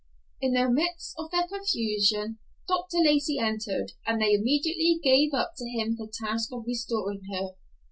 In 0.41 0.53
the 0.53 0.67
midst 0.67 1.13
of 1.19 1.29
their 1.29 1.47
confusion 1.47 2.39
Dr. 2.67 2.97
Lacey 3.05 3.37
entered, 3.37 3.91
and 4.03 4.19
they 4.19 4.33
immediately 4.33 4.99
gave 5.03 5.31
up 5.35 5.53
to 5.57 5.69
him 5.69 5.95
the 5.95 6.11
task 6.11 6.51
of 6.51 6.63
restoring 6.65 7.21
her. 7.31 7.49